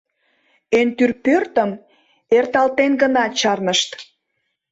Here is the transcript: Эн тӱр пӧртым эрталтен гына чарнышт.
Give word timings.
Эн 0.79 0.87
тӱр 0.97 1.11
пӧртым 1.23 1.71
эрталтен 2.37 2.91
гына 3.01 3.23
чарнышт. 3.39 3.89